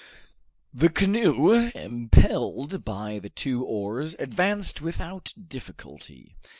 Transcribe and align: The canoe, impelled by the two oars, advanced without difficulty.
The 0.73 0.89
canoe, 0.89 1.51
impelled 1.75 2.83
by 2.83 3.19
the 3.19 3.29
two 3.29 3.63
oars, 3.63 4.15
advanced 4.17 4.81
without 4.81 5.31
difficulty. 5.47 6.35